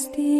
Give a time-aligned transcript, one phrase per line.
[0.00, 0.39] Christi.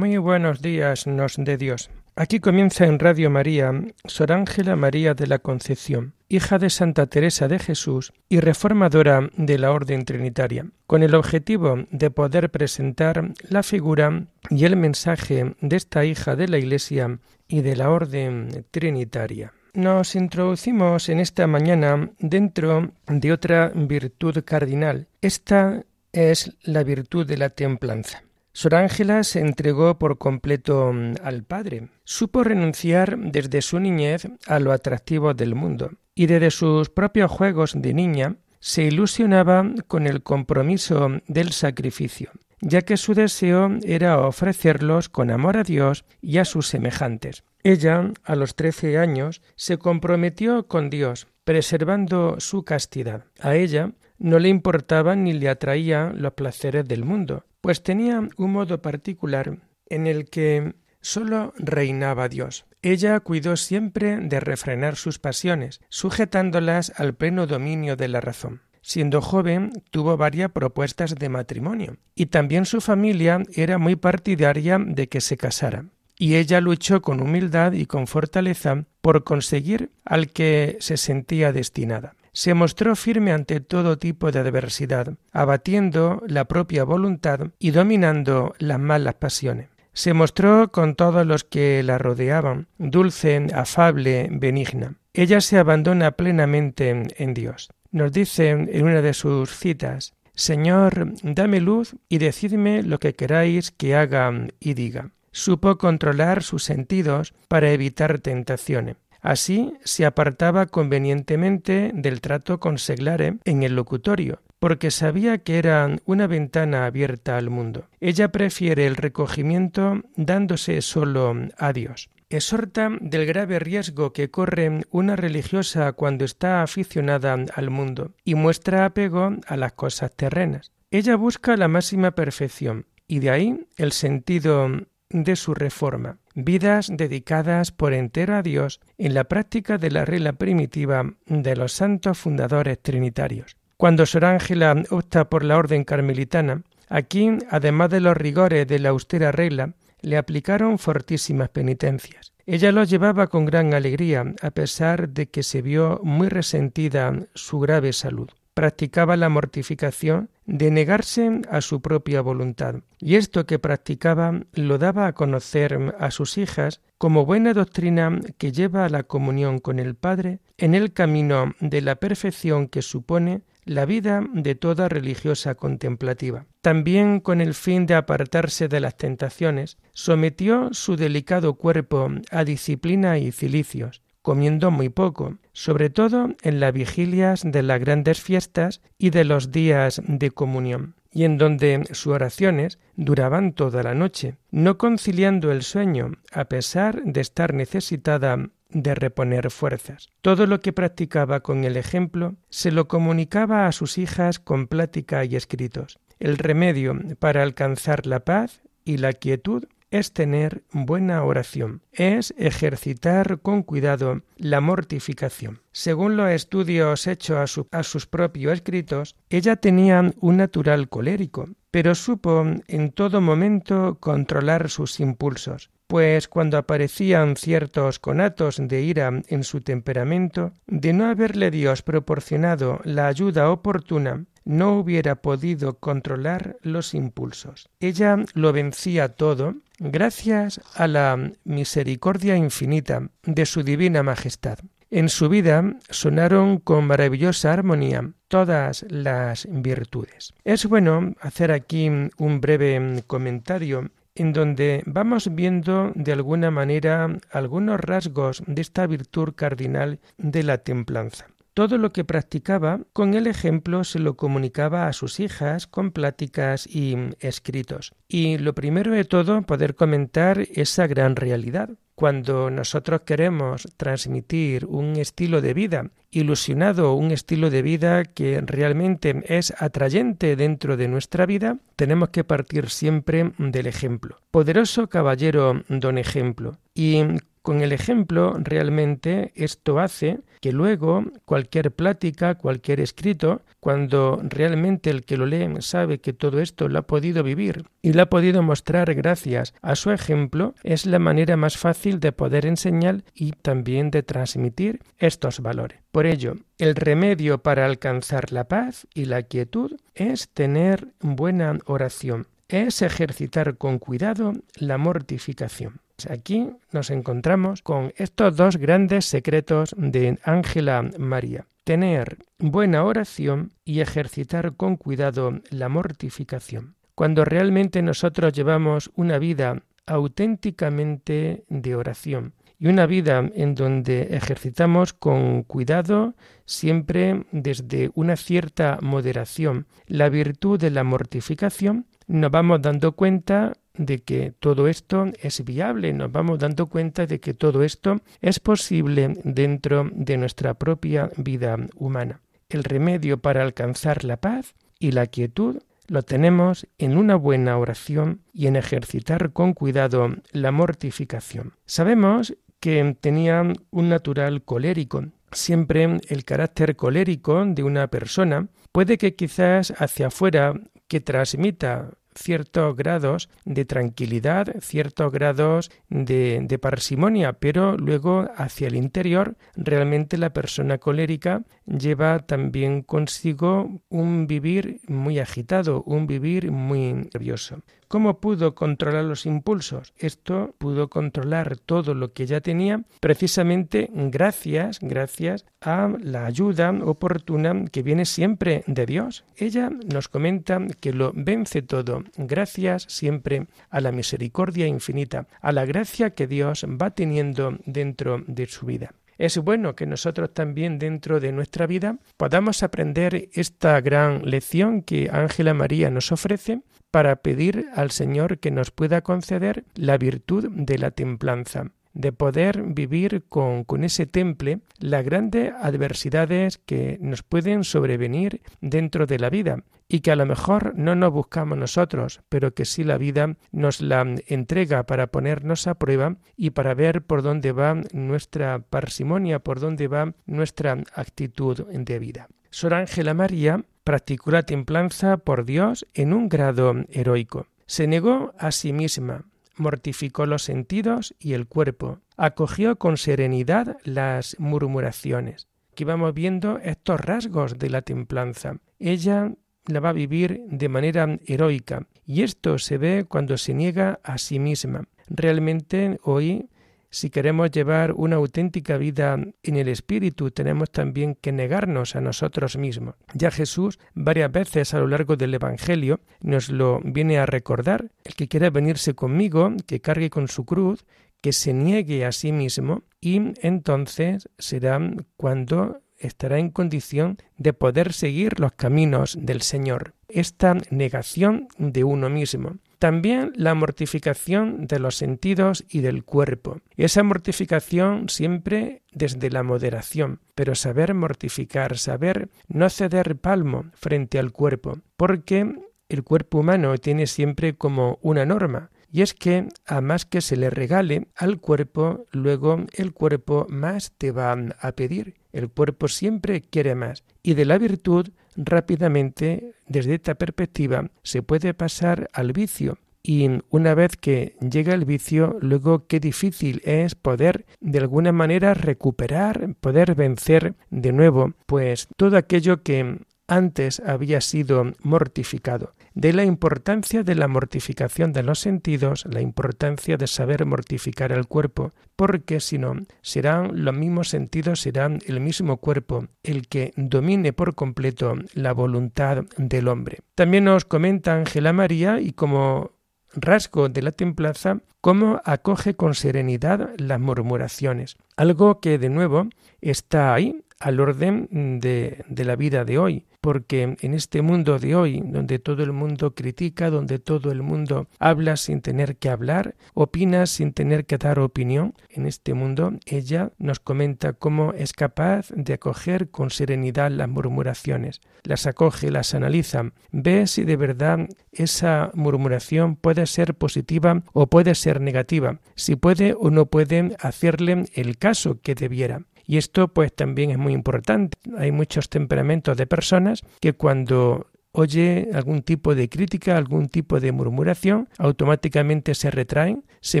[0.24, 1.90] Buenos días, nos de Dios.
[2.16, 3.72] Aquí comienza en Radio María
[4.06, 9.58] Sor Ángela María de la Concepción, hija de Santa Teresa de Jesús y reformadora de
[9.58, 15.76] la Orden Trinitaria, con el objetivo de poder presentar la figura y el mensaje de
[15.76, 19.52] esta hija de la Iglesia y de la Orden Trinitaria.
[19.74, 25.08] Nos introducimos en esta mañana dentro de otra virtud cardinal.
[25.20, 28.22] Esta es la virtud de la templanza.
[28.56, 31.88] Sor Ángela se entregó por completo mm, al Padre.
[32.04, 37.72] Supo renunciar desde su niñez a lo atractivo del mundo y desde sus propios juegos
[37.74, 45.08] de niña se ilusionaba con el compromiso del sacrificio, ya que su deseo era ofrecerlos
[45.08, 47.42] con amor a Dios y a sus semejantes.
[47.64, 53.24] Ella, a los trece años, se comprometió con Dios, preservando su castidad.
[53.40, 58.52] A ella no le importaban ni le atraían los placeres del mundo, pues tenía un
[58.52, 62.66] modo particular en el que sólo reinaba Dios.
[62.82, 68.60] Ella cuidó siempre de refrenar sus pasiones, sujetándolas al pleno dominio de la razón.
[68.82, 75.08] Siendo joven, tuvo varias propuestas de matrimonio, y también su familia era muy partidaria de
[75.08, 75.86] que se casara.
[76.18, 82.14] Y ella luchó con humildad y con fortaleza por conseguir al que se sentía destinada
[82.34, 88.80] se mostró firme ante todo tipo de adversidad, abatiendo la propia voluntad y dominando las
[88.80, 89.68] malas pasiones.
[89.92, 94.96] Se mostró con todos los que la rodeaban, dulce, afable, benigna.
[95.12, 97.70] Ella se abandona plenamente en Dios.
[97.92, 103.70] Nos dice en una de sus citas, Señor, dame luz y decidme lo que queráis
[103.70, 105.10] que haga y diga.
[105.30, 108.96] Supo controlar sus sentidos para evitar tentaciones.
[109.24, 115.96] Así se apartaba convenientemente del trato con Seglare en el locutorio, porque sabía que era
[116.04, 117.88] una ventana abierta al mundo.
[118.00, 122.10] Ella prefiere el recogimiento dándose solo a Dios.
[122.28, 128.84] Exhorta del grave riesgo que corre una religiosa cuando está aficionada al mundo y muestra
[128.84, 130.70] apego a las cosas terrenas.
[130.90, 134.68] Ella busca la máxima perfección y de ahí el sentido
[135.08, 140.34] de su reforma, vidas dedicadas por entero a Dios en la práctica de la regla
[140.34, 143.56] primitiva de los santos fundadores trinitarios.
[143.76, 148.90] Cuando Sor Ángela opta por la orden carmelitana, aquí, además de los rigores de la
[148.90, 152.32] austera regla, le aplicaron fortísimas penitencias.
[152.46, 157.58] Ella los llevaba con gran alegría, a pesar de que se vio muy resentida su
[157.58, 164.42] grave salud practicaba la mortificación de negarse a su propia voluntad, y esto que practicaba
[164.52, 169.58] lo daba a conocer a sus hijas como buena doctrina que lleva a la comunión
[169.58, 174.88] con el Padre en el camino de la perfección que supone la vida de toda
[174.88, 176.46] religiosa contemplativa.
[176.60, 183.18] También con el fin de apartarse de las tentaciones, sometió su delicado cuerpo a disciplina
[183.18, 189.10] y cilicios, comiendo muy poco, sobre todo en las vigilias de las grandes fiestas y
[189.10, 194.78] de los días de comunión, y en donde sus oraciones duraban toda la noche, no
[194.78, 200.08] conciliando el sueño, a pesar de estar necesitada de reponer fuerzas.
[200.22, 205.22] Todo lo que practicaba con el ejemplo se lo comunicaba a sus hijas con plática
[205.26, 205.98] y escritos.
[206.18, 213.38] El remedio para alcanzar la paz y la quietud es tener buena oración, es ejercitar
[213.40, 215.60] con cuidado la mortificación.
[215.70, 222.44] Según los estudios hechos a, sus propios escritos, ella tenía un natural colérico, pero supo
[222.66, 225.70] en todo momento controlar sus impulsos.
[225.86, 232.80] pues cuando aparecían ciertos conatos de ira en su temperamento, de no haberle Dios proporcionado
[232.84, 237.68] la ayuda oportuna, no hubiera podido controlar los impulsos.
[237.80, 244.58] Ella lo vencía todo gracias a la misericordia infinita de su divina majestad.
[244.90, 250.34] En su vida sonaron con maravillosa armonía todas las virtudes.
[250.44, 257.80] Es bueno hacer aquí un breve comentario en donde vamos viendo de alguna manera algunos
[257.80, 261.26] rasgos de esta virtud cardinal de la templanza.
[261.54, 266.66] Todo lo que practicaba con el ejemplo se lo comunicaba a sus hijas con pláticas
[266.66, 267.94] y escritos.
[268.08, 271.70] Y lo primero de todo, poder comentar esa gran realidad.
[271.94, 279.22] Cuando nosotros queremos transmitir un estilo de vida ilusionado, un estilo de vida que realmente
[279.28, 284.16] es atrayente dentro de nuestra vida, tenemos que partir siempre del ejemplo.
[284.32, 286.58] Poderoso caballero don ejemplo.
[286.74, 287.04] Y
[287.44, 295.04] con el ejemplo, realmente esto hace que luego cualquier plática, cualquier escrito, cuando realmente el
[295.04, 298.42] que lo lee sabe que todo esto lo ha podido vivir y lo ha podido
[298.42, 303.90] mostrar gracias a su ejemplo, es la manera más fácil de poder enseñar y también
[303.90, 305.80] de transmitir estos valores.
[305.92, 312.26] Por ello, el remedio para alcanzar la paz y la quietud es tener buena oración,
[312.48, 315.83] es ejercitar con cuidado la mortificación.
[316.10, 321.46] Aquí nos encontramos con estos dos grandes secretos de Ángela María.
[321.64, 326.76] Tener buena oración y ejercitar con cuidado la mortificación.
[326.94, 334.92] Cuando realmente nosotros llevamos una vida auténticamente de oración y una vida en donde ejercitamos
[334.92, 336.14] con cuidado,
[336.46, 344.02] siempre desde una cierta moderación, la virtud de la mortificación, nos vamos dando cuenta de
[344.02, 349.14] que todo esto es viable, nos vamos dando cuenta de que todo esto es posible
[349.24, 352.20] dentro de nuestra propia vida humana.
[352.48, 358.22] El remedio para alcanzar la paz y la quietud lo tenemos en una buena oración
[358.32, 361.54] y en ejercitar con cuidado la mortificación.
[361.66, 365.04] Sabemos que tenía un natural colérico.
[365.32, 370.54] Siempre el carácter colérico de una persona puede que quizás hacia afuera
[370.88, 378.76] que transmita ciertos grados de tranquilidad, ciertos grados de, de, parsimonia, pero luego hacia el
[378.76, 386.92] interior realmente la persona colérica lleva también consigo un vivir muy agitado, un vivir muy
[386.92, 387.62] nervioso.
[387.94, 389.94] ¿Cómo pudo controlar los impulsos?
[389.96, 397.66] Esto pudo controlar todo lo que ya tenía precisamente gracias, gracias a la ayuda oportuna
[397.70, 399.24] que viene siempre de Dios.
[399.36, 405.64] Ella nos comenta que lo vence todo gracias siempre a la misericordia infinita, a la
[405.64, 408.92] gracia que Dios va teniendo dentro de su vida.
[409.18, 415.08] Es bueno que nosotros también dentro de nuestra vida podamos aprender esta gran lección que
[415.12, 416.62] Ángela María nos ofrece
[416.94, 422.62] para pedir al Señor que nos pueda conceder la virtud de la templanza de poder
[422.62, 429.28] vivir con, con, ese temple las grandes adversidades que nos pueden sobrevenir dentro de la
[429.28, 433.38] vida y que a lo mejor no nos buscamos nosotros, pero que sí la vida
[433.50, 439.40] nos la entrega para ponernos a prueba y para ver por dónde va nuestra parsimonia,
[439.40, 442.28] por dónde va nuestra actitud de vida.
[442.50, 447.46] Sor Ángela María practicó la templanza por Dios en un grado heroico.
[447.66, 449.26] Se negó a sí misma,
[449.56, 455.48] mortificó los sentidos y el cuerpo, acogió con serenidad las murmuraciones.
[455.72, 458.58] Aquí vamos viendo estos rasgos de la templanza.
[458.78, 459.32] Ella
[459.66, 464.18] la va a vivir de manera heroica y esto se ve cuando se niega a
[464.18, 464.88] sí misma.
[465.08, 466.48] Realmente hoy
[466.94, 472.56] si queremos llevar una auténtica vida en el Espíritu, tenemos también que negarnos a nosotros
[472.56, 472.94] mismos.
[473.14, 477.90] Ya Jesús varias veces a lo largo del Evangelio nos lo viene a recordar.
[478.04, 480.84] El que quiera venirse conmigo, que cargue con su cruz,
[481.20, 484.78] que se niegue a sí mismo y entonces será
[485.16, 489.94] cuando estará en condición de poder seguir los caminos del Señor.
[490.06, 492.58] Esta negación de uno mismo.
[492.84, 496.58] También la mortificación de los sentidos y del cuerpo.
[496.76, 504.32] Esa mortificación siempre desde la moderación, pero saber mortificar, saber no ceder palmo frente al
[504.32, 505.50] cuerpo, porque
[505.88, 510.36] el cuerpo humano tiene siempre como una norma, y es que a más que se
[510.36, 515.14] le regale al cuerpo, luego el cuerpo más te va a pedir.
[515.32, 517.02] El cuerpo siempre quiere más.
[517.22, 523.74] Y de la virtud rápidamente, desde esta perspectiva, se puede pasar al vicio, y una
[523.74, 529.94] vez que llega el vicio, luego qué difícil es poder de alguna manera recuperar, poder
[529.94, 537.14] vencer de nuevo, pues todo aquello que antes había sido mortificado de la importancia de
[537.14, 542.74] la mortificación de los sentidos, la importancia de saber mortificar el cuerpo, porque si no,
[543.00, 549.24] serán los mismos sentidos, serán el mismo cuerpo el que domine por completo la voluntad
[549.36, 550.00] del hombre.
[550.16, 552.72] También nos comenta Ángela María y como
[553.14, 559.28] rasgo de la templanza, cómo acoge con serenidad las murmuraciones, algo que de nuevo
[559.60, 564.76] está ahí al orden de, de la vida de hoy porque en este mundo de
[564.76, 569.54] hoy, donde todo el mundo critica, donde todo el mundo habla sin tener que hablar,
[569.72, 575.30] opina sin tener que dar opinión, en este mundo ella nos comenta cómo es capaz
[575.30, 581.92] de acoger con serenidad las murmuraciones, las acoge, las analiza, ve si de verdad esa
[581.94, 587.96] murmuración puede ser positiva o puede ser negativa, si puede o no puede hacerle el
[587.96, 589.06] caso que debiera.
[589.26, 591.16] Y esto pues también es muy importante.
[591.38, 597.10] Hay muchos temperamentos de personas que cuando oye algún tipo de crítica, algún tipo de
[597.10, 600.00] murmuración, automáticamente se retraen, se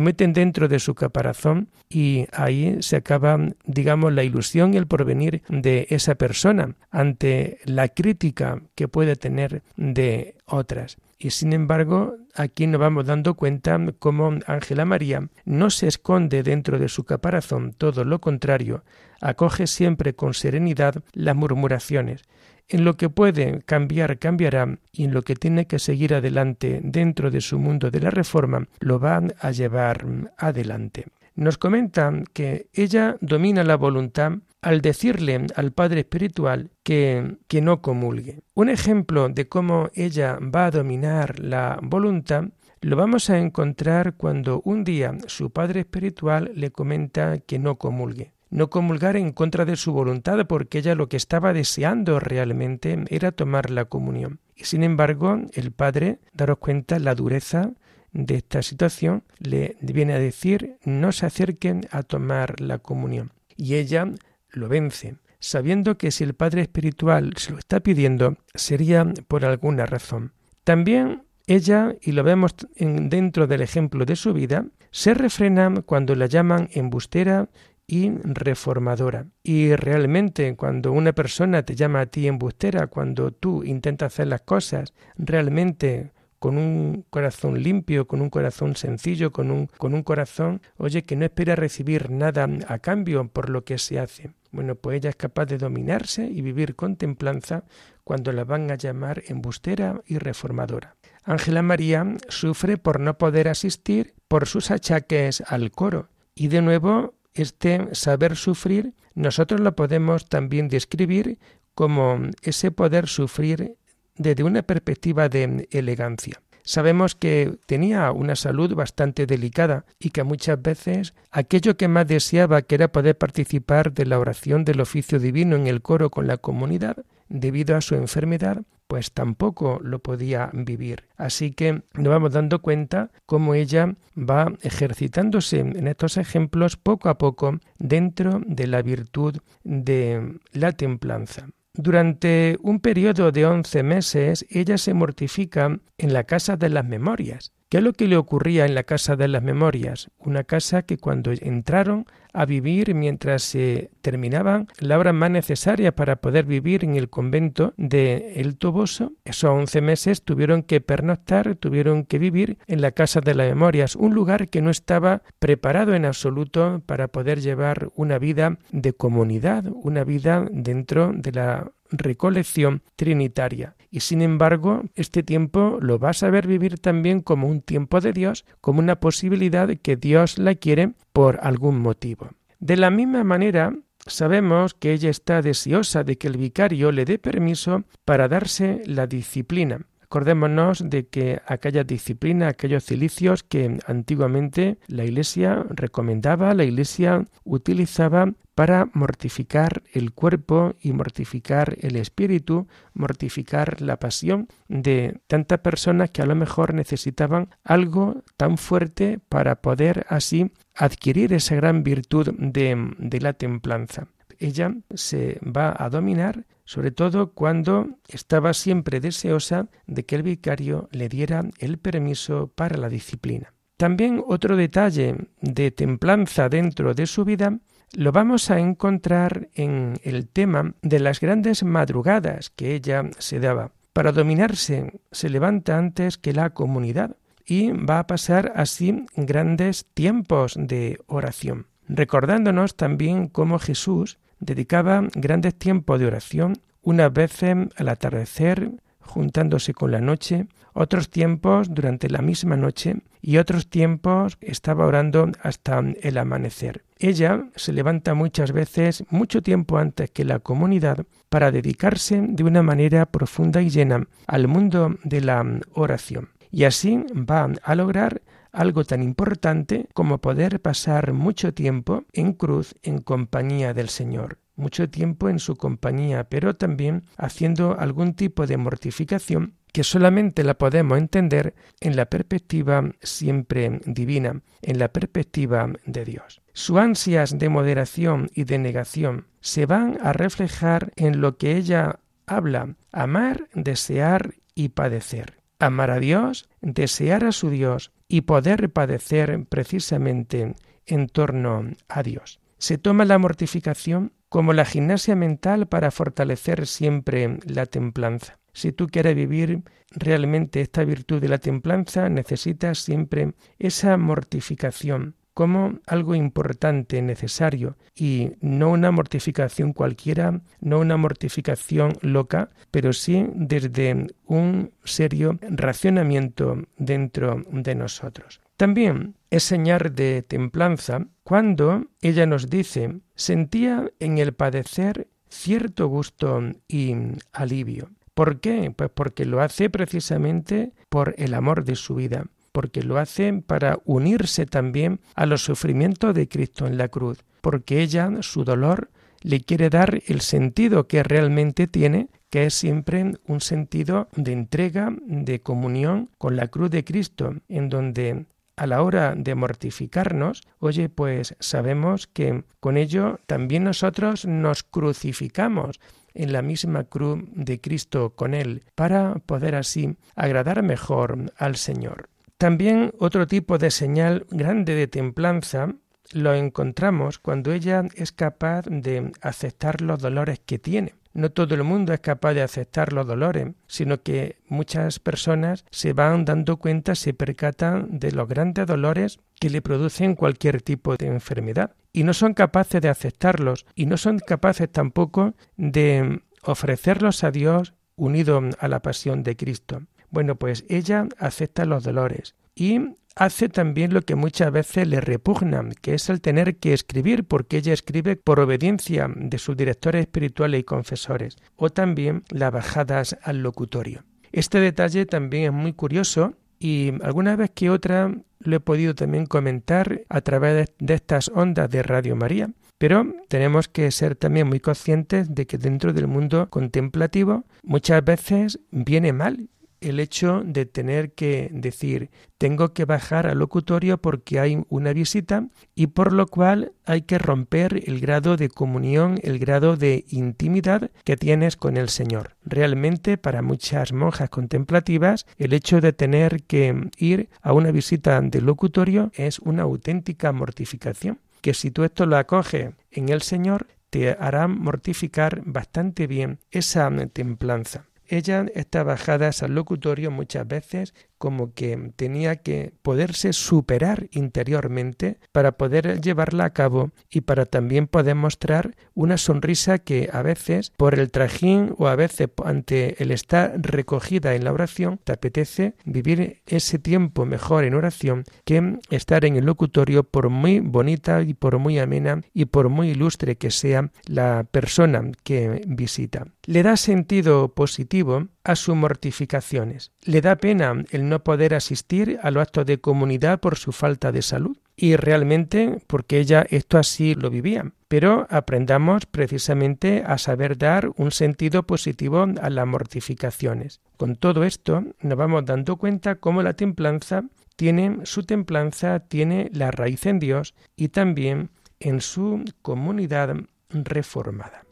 [0.00, 5.42] meten dentro de su caparazón y ahí se acaba, digamos, la ilusión y el porvenir
[5.48, 10.98] de esa persona ante la crítica que puede tener de otras.
[11.18, 16.78] Y sin embargo, aquí nos vamos dando cuenta cómo Ángela María no se esconde dentro
[16.78, 18.84] de su caparazón, todo lo contrario,
[19.20, 22.22] acoge siempre con serenidad las murmuraciones.
[22.68, 27.30] En lo que puede cambiar, cambiará, y en lo que tiene que seguir adelante dentro
[27.30, 30.06] de su mundo de la reforma, lo va a llevar
[30.38, 31.06] adelante.
[31.34, 37.82] Nos comenta que ella domina la voluntad al decirle al Padre Espiritual que, que no
[37.82, 38.40] comulgue.
[38.54, 42.44] Un ejemplo de cómo ella va a dominar la voluntad
[42.80, 48.34] lo vamos a encontrar cuando un día su Padre Espiritual le comenta que no comulgue
[48.54, 53.32] no comulgar en contra de su voluntad, porque ella lo que estaba deseando realmente era
[53.32, 54.38] tomar la comunión.
[54.54, 57.72] Y sin embargo, el padre, daros cuenta la dureza
[58.14, 63.32] de esta situación, le viene a decir no se acerquen a tomar la comunión.
[63.56, 64.10] Y ella
[64.50, 69.84] lo vence, sabiendo que si el Padre Espiritual se lo está pidiendo, sería por alguna
[69.84, 70.32] razón.
[70.62, 76.26] También ella, y lo vemos dentro del ejemplo de su vida, se refrena cuando la
[76.26, 77.50] llaman embustera
[77.86, 79.26] y reformadora.
[79.42, 84.40] Y realmente cuando una persona te llama a ti embustera, cuando tú intentas hacer las
[84.40, 86.12] cosas realmente
[86.44, 91.16] con un corazón limpio, con un corazón sencillo, con un, con un corazón, oye, que
[91.16, 94.30] no espera recibir nada a cambio por lo que se hace.
[94.52, 97.64] Bueno, pues ella es capaz de dominarse y vivir con templanza
[98.04, 100.96] cuando la van a llamar embustera y reformadora.
[101.22, 106.10] Ángela María sufre por no poder asistir por sus achaques al coro.
[106.34, 111.38] Y de nuevo este saber sufrir nosotros lo podemos también describir
[111.74, 113.78] como ese poder sufrir
[114.16, 116.40] desde una perspectiva de elegancia.
[116.66, 122.62] Sabemos que tenía una salud bastante delicada y que muchas veces aquello que más deseaba,
[122.62, 126.38] que era poder participar de la oración del oficio divino en el coro con la
[126.38, 131.04] comunidad, debido a su enfermedad, pues tampoco lo podía vivir.
[131.16, 137.18] Así que nos vamos dando cuenta cómo ella va ejercitándose en estos ejemplos poco a
[137.18, 141.48] poco dentro de la virtud de la templanza.
[141.76, 147.52] Durante un periodo de once meses ella se mortifica en la casa de las memorias.
[147.68, 150.08] ¿Qué es lo que le ocurría en la casa de las memorias?
[150.18, 156.16] Una casa que cuando entraron a vivir mientras se terminaban las horas más necesarias para
[156.16, 162.04] poder vivir en el convento de El Toboso, esos once meses tuvieron que pernoctar, tuvieron
[162.04, 166.04] que vivir en la casa de las memorias, un lugar que no estaba preparado en
[166.04, 173.76] absoluto para poder llevar una vida de comunidad, una vida dentro de la recolección trinitaria.
[173.90, 178.12] Y sin embargo, este tiempo lo vas a ver vivir también como un tiempo de
[178.12, 182.30] Dios, como una posibilidad que Dios la quiere por algún motivo.
[182.58, 183.72] De la misma manera,
[184.04, 189.06] sabemos que ella está deseosa de que el vicario le dé permiso para darse la
[189.06, 189.86] disciplina.
[190.14, 198.32] Acordémonos de que aquella disciplina, aquellos cilicios que antiguamente la Iglesia recomendaba, la Iglesia utilizaba
[198.54, 206.22] para mortificar el cuerpo y mortificar el espíritu, mortificar la pasión de tantas personas que
[206.22, 212.94] a lo mejor necesitaban algo tan fuerte para poder así adquirir esa gran virtud de,
[212.98, 214.06] de la templanza.
[214.38, 220.88] Ella se va a dominar sobre todo cuando estaba siempre deseosa de que el vicario
[220.92, 223.52] le diera el permiso para la disciplina.
[223.76, 227.58] También otro detalle de templanza dentro de su vida
[227.92, 233.72] lo vamos a encontrar en el tema de las grandes madrugadas que ella se daba.
[233.92, 237.16] Para dominarse se levanta antes que la comunidad
[237.46, 245.54] y va a pasar así grandes tiempos de oración, recordándonos también cómo Jesús dedicaba grandes
[245.54, 248.70] tiempos de oración, unas veces al atardecer,
[249.00, 255.30] juntándose con la noche, otros tiempos durante la misma noche y otros tiempos estaba orando
[255.40, 256.84] hasta el amanecer.
[256.98, 262.62] Ella se levanta muchas veces mucho tiempo antes que la comunidad para dedicarse de una
[262.62, 266.30] manera profunda y llena al mundo de la oración.
[266.50, 268.20] Y así va a lograr
[268.54, 274.88] algo tan importante como poder pasar mucho tiempo en cruz en compañía del Señor mucho
[274.88, 280.98] tiempo en su compañía, pero también haciendo algún tipo de mortificación que solamente la podemos
[280.98, 286.42] entender en la perspectiva siempre divina, en la perspectiva de Dios.
[286.52, 291.98] Sus ansias de moderación y de negación se van a reflejar en lo que ella
[292.26, 295.43] habla, amar, desear y padecer.
[295.58, 300.54] Amar a Dios, desear a su Dios y poder padecer precisamente
[300.86, 302.40] en torno a Dios.
[302.58, 308.38] Se toma la mortificación como la gimnasia mental para fortalecer siempre la templanza.
[308.52, 315.80] Si tú quieres vivir realmente esta virtud de la templanza, necesitas siempre esa mortificación como
[315.86, 324.06] algo importante, necesario, y no una mortificación cualquiera, no una mortificación loca, pero sí desde
[324.26, 328.40] un serio racionamiento dentro de nosotros.
[328.56, 336.40] También es señal de templanza cuando ella nos dice sentía en el padecer cierto gusto
[336.68, 336.94] y
[337.32, 337.90] alivio.
[338.14, 338.72] ¿Por qué?
[338.74, 343.80] Pues porque lo hace precisamente por el amor de su vida, porque lo hace para
[343.84, 348.92] unirse también a los sufrimientos de Cristo en la cruz, porque ella, su dolor,
[349.22, 354.94] le quiere dar el sentido que realmente tiene, que es siempre un sentido de entrega,
[355.04, 360.88] de comunión con la cruz de Cristo, en donde a la hora de mortificarnos, oye,
[360.88, 365.80] pues sabemos que con ello también nosotros nos crucificamos
[366.14, 372.13] en la misma cruz de Cristo con Él, para poder así agradar mejor al Señor.
[372.38, 375.74] También otro tipo de señal grande de templanza
[376.12, 380.94] lo encontramos cuando ella es capaz de aceptar los dolores que tiene.
[381.14, 385.92] No todo el mundo es capaz de aceptar los dolores, sino que muchas personas se
[385.92, 391.06] van dando cuenta, se percatan de los grandes dolores que le producen cualquier tipo de
[391.06, 397.30] enfermedad y no son capaces de aceptarlos y no son capaces tampoco de ofrecerlos a
[397.30, 399.82] Dios unido a la pasión de Cristo.
[400.14, 402.78] Bueno, pues ella acepta los dolores y
[403.16, 407.56] hace también lo que muchas veces le repugna, que es el tener que escribir, porque
[407.56, 413.42] ella escribe por obediencia de sus directores espirituales y confesores, o también las bajadas al
[413.42, 414.04] locutorio.
[414.30, 419.26] Este detalle también es muy curioso y alguna vez que otra lo he podido también
[419.26, 424.60] comentar a través de estas ondas de Radio María, pero tenemos que ser también muy
[424.60, 429.48] conscientes de que dentro del mundo contemplativo muchas veces viene mal
[429.84, 435.48] el hecho de tener que decir tengo que bajar al locutorio porque hay una visita
[435.74, 440.90] y por lo cual hay que romper el grado de comunión, el grado de intimidad
[441.04, 442.36] que tienes con el Señor.
[442.44, 448.44] Realmente para muchas monjas contemplativas el hecho de tener que ir a una visita del
[448.44, 454.10] locutorio es una auténtica mortificación que si tú esto lo acoges en el Señor te
[454.10, 457.84] hará mortificar bastante bien esa templanza.
[458.06, 465.52] Ella está bajada al locutorio muchas veces como que tenía que poderse superar interiormente para
[465.52, 470.98] poder llevarla a cabo y para también poder mostrar una sonrisa que a veces por
[470.98, 476.42] el trajín o a veces ante el estar recogida en la oración te apetece vivir
[476.44, 481.58] ese tiempo mejor en oración que estar en el locutorio por muy bonita y por
[481.58, 486.26] muy amena y por muy ilustre que sea la persona que visita.
[486.44, 489.90] Le da sentido positivo a sus mortificaciones.
[490.02, 494.12] Le da pena el no poder asistir a los actos de comunidad por su falta
[494.12, 494.56] de salud.
[494.76, 497.72] Y realmente porque ella esto así lo vivía.
[497.88, 503.80] Pero aprendamos precisamente a saber dar un sentido positivo a las mortificaciones.
[503.96, 507.24] Con todo esto nos vamos dando cuenta cómo la templanza
[507.56, 513.36] tiene su templanza, tiene la raíz en Dios y también en su comunidad
[513.70, 514.63] reformada.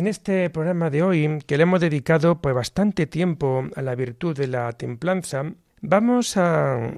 [0.00, 4.34] En este programa de hoy, que le hemos dedicado pues bastante tiempo a la virtud
[4.34, 6.90] de la templanza, vamos a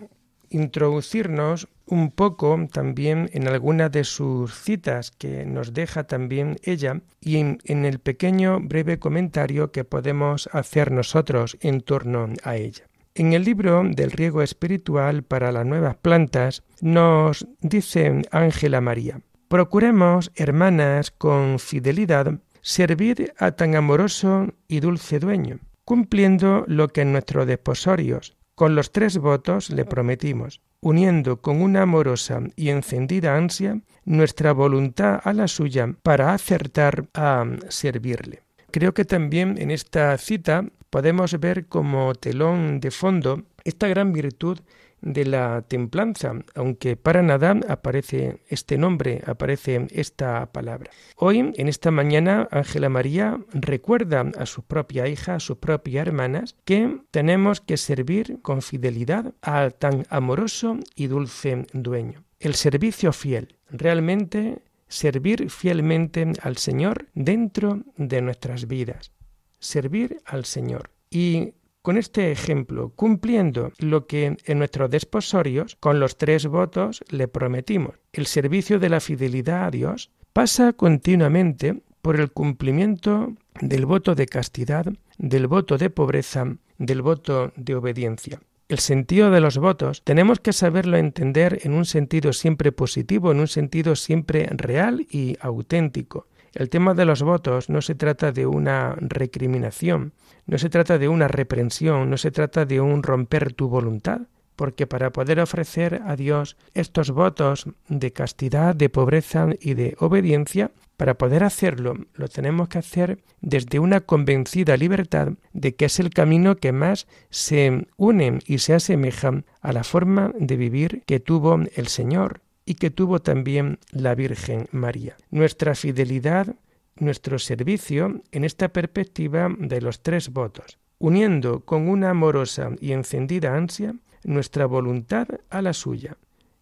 [0.50, 7.38] introducirnos un poco también en alguna de sus citas que nos deja también ella y
[7.38, 12.84] en, en, el pequeño breve comentario que podemos hacer nosotros en torno a ella.
[13.16, 20.30] En el libro del riego espiritual para las nuevas plantas nos dice Ángela María, procuremos,
[20.36, 27.46] hermanas, con fidelidad, servir a tan amoroso y dulce dueño, cumpliendo lo que en nuestros
[27.46, 34.52] desposorios, con los tres votos le prometimos, uniendo con una amorosa y encendida ansia nuestra
[34.52, 38.42] voluntad a la suya para acertar a servirle.
[38.70, 44.58] Creo que también en esta cita podemos ver como telón de fondo esta gran virtud
[45.02, 50.90] de la templanza, aunque para nada aparece este nombre, aparece esta palabra.
[51.16, 56.56] Hoy, en esta mañana, Ángela María recuerda a su propia hija, a sus propias hermanas,
[56.64, 62.24] que tenemos que servir con fidelidad al tan amoroso y dulce dueño.
[62.38, 69.12] El servicio fiel, realmente servir fielmente al Señor dentro de nuestras vidas.
[69.58, 70.90] Servir al Señor.
[71.10, 77.28] Y con este ejemplo, cumpliendo lo que en nuestros desposorios, con los tres votos, le
[77.28, 77.96] prometimos.
[78.12, 84.26] El servicio de la fidelidad a Dios pasa continuamente por el cumplimiento del voto de
[84.26, 84.86] castidad,
[85.18, 88.40] del voto de pobreza, del voto de obediencia.
[88.68, 93.40] El sentido de los votos tenemos que saberlo entender en un sentido siempre positivo, en
[93.40, 96.26] un sentido siempre real y auténtico.
[96.54, 100.12] El tema de los votos no se trata de una recriminación,
[100.46, 104.22] no se trata de una reprensión, no se trata de un romper tu voluntad,
[104.56, 110.70] porque para poder ofrecer a Dios estos votos de castidad, de pobreza y de obediencia,
[110.96, 116.10] para poder hacerlo lo tenemos que hacer desde una convencida libertad de que es el
[116.10, 121.58] camino que más se une y se asemeja a la forma de vivir que tuvo
[121.74, 125.16] el Señor y que tuvo también la Virgen María.
[125.30, 126.54] Nuestra fidelidad
[126.96, 133.56] nuestro servicio en esta perspectiva de los tres votos, uniendo con una amorosa y encendida
[133.56, 136.16] ansia nuestra voluntad a la suya,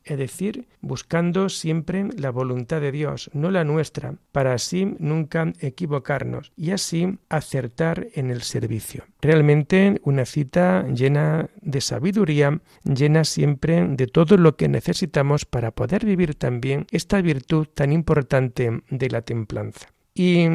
[0.04, 6.52] es decir, buscando siempre la voluntad de Dios, no la nuestra, para así nunca equivocarnos
[6.56, 9.04] y así acertar en el servicio.
[9.20, 16.06] Realmente una cita llena de sabiduría, llena siempre de todo lo que necesitamos para poder
[16.06, 19.88] vivir también esta virtud tan importante de la templanza.
[20.22, 20.46] Y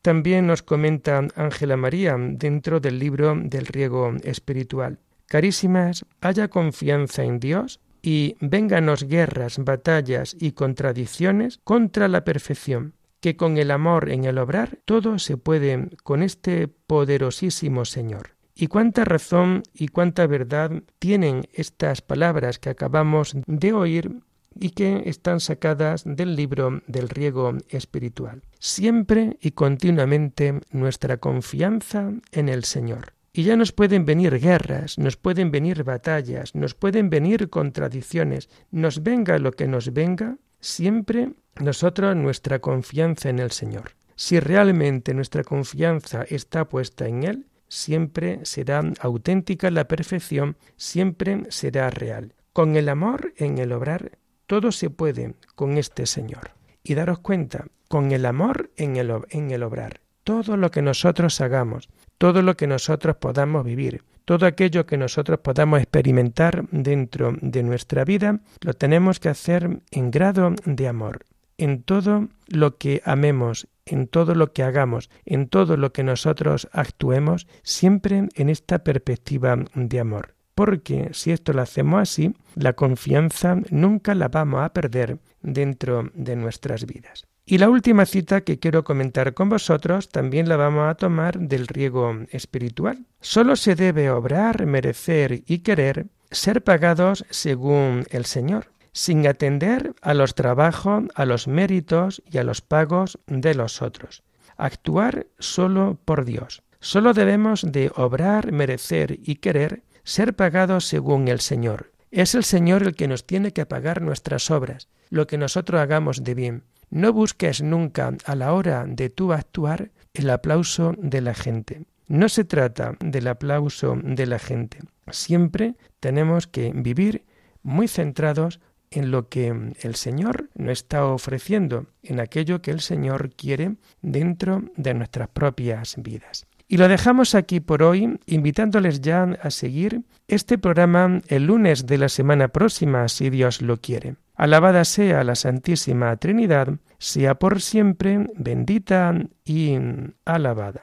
[0.00, 5.00] también nos comenta Ángela María dentro del libro del riego espiritual.
[5.26, 13.34] Carísimas, haya confianza en Dios y vénganos guerras, batallas y contradicciones contra la perfección, que
[13.34, 18.36] con el amor en el obrar todo se puede con este poderosísimo Señor.
[18.54, 24.20] Y cuánta razón y cuánta verdad tienen estas palabras que acabamos de oír
[24.60, 28.42] y que están sacadas del libro del riego espiritual.
[28.58, 33.14] Siempre y continuamente nuestra confianza en el Señor.
[33.32, 39.02] Y ya nos pueden venir guerras, nos pueden venir batallas, nos pueden venir contradicciones, nos
[39.02, 43.92] venga lo que nos venga, siempre nosotros nuestra confianza en el Señor.
[44.16, 51.90] Si realmente nuestra confianza está puesta en Él, siempre será auténtica la perfección, siempre será
[51.90, 52.34] real.
[52.52, 54.18] Con el amor en el obrar
[54.48, 56.50] todo se puede con este Señor.
[56.82, 61.40] Y daros cuenta, con el amor en el, en el obrar, todo lo que nosotros
[61.42, 67.62] hagamos, todo lo que nosotros podamos vivir, todo aquello que nosotros podamos experimentar dentro de
[67.62, 71.26] nuestra vida, lo tenemos que hacer en grado de amor.
[71.58, 76.68] En todo lo que amemos, en todo lo que hagamos, en todo lo que nosotros
[76.72, 83.58] actuemos, siempre en esta perspectiva de amor porque si esto lo hacemos así, la confianza
[83.70, 87.28] nunca la vamos a perder dentro de nuestras vidas.
[87.46, 91.68] Y la última cita que quiero comentar con vosotros también la vamos a tomar del
[91.68, 93.06] riego espiritual.
[93.20, 100.12] Solo se debe obrar, merecer y querer ser pagados según el Señor, sin atender a
[100.12, 104.24] los trabajos, a los méritos y a los pagos de los otros.
[104.56, 106.64] Actuar solo por Dios.
[106.80, 111.92] Solo debemos de obrar, merecer y querer ser pagados según el Señor.
[112.10, 116.24] Es el Señor el que nos tiene que pagar nuestras obras, lo que nosotros hagamos
[116.24, 116.64] de bien.
[116.88, 121.84] No busques nunca a la hora de tú actuar el aplauso de la gente.
[122.06, 124.78] No se trata del aplauso de la gente.
[125.10, 127.26] Siempre tenemos que vivir
[127.62, 133.34] muy centrados en lo que el Señor nos está ofreciendo, en aquello que el Señor
[133.36, 136.47] quiere dentro de nuestras propias vidas.
[136.70, 141.96] Y lo dejamos aquí por hoy, invitándoles ya a seguir este programa el lunes de
[141.96, 144.16] la semana próxima, si Dios lo quiere.
[144.34, 149.78] Alabada sea la Santísima Trinidad, sea por siempre bendita y
[150.26, 150.82] alabada.